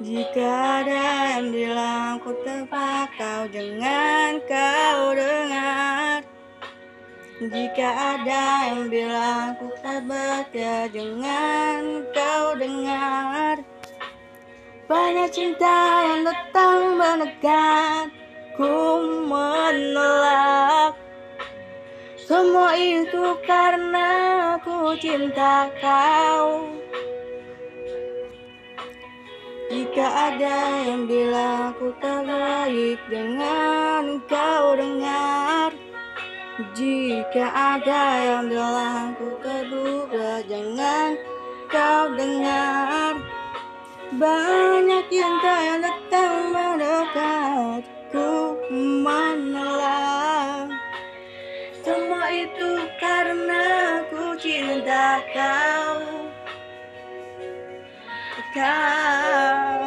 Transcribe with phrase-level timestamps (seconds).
[0.00, 1.04] Jika ada
[1.36, 6.24] yang bilang ku tebak kau jangan kau dengar.
[7.36, 13.60] Jika ada yang bilang ku tak bahagia jangan kau dengar.
[14.88, 15.76] Banyak cinta
[16.08, 18.08] yang datang menekan
[18.56, 20.96] ku menolak.
[22.16, 26.79] Semua itu karena ku cinta kau
[29.90, 35.74] jika ada yang bilang aku tak baik Jangan kau dengar
[36.78, 41.18] Jika ada yang bilang aku terduga Jangan
[41.74, 43.18] kau dengar.
[44.14, 45.36] Banyak yang
[45.82, 47.82] datang mendekat
[48.14, 50.70] Ku menolak
[51.82, 53.66] Semua itu karena
[54.06, 55.98] ku cinta kau.
[58.54, 59.79] Kau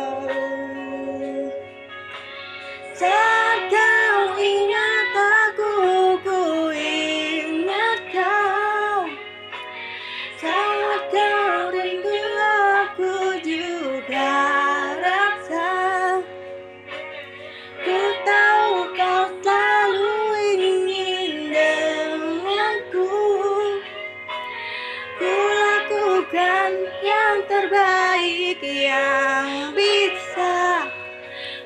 [26.34, 26.73] lakukan
[27.06, 30.90] yang terbaik yang bisa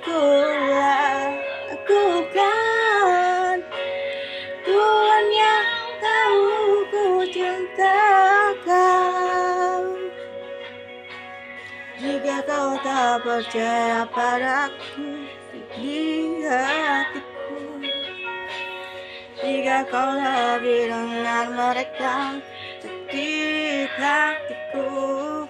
[0.04, 0.28] ku
[1.88, 2.44] lakukan
[4.68, 5.72] Tuhan yang
[6.04, 7.96] tahu ku cinta
[8.68, 9.88] kau
[12.04, 15.32] Jika kau tak percaya padaku
[15.80, 17.56] di hatiku
[19.40, 22.36] Jika kau lebih dengan mereka
[22.84, 25.50] sakit hatiku.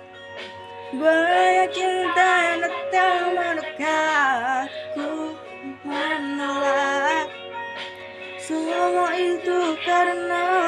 [0.88, 5.36] Banyak cinta yang datang mendekatku
[5.84, 7.28] menolak
[8.40, 10.67] Semua itu karena